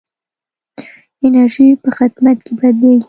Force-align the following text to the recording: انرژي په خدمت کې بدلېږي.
انرژي 1.25 1.67
په 1.81 1.89
خدمت 1.97 2.37
کې 2.45 2.53
بدلېږي. 2.59 2.99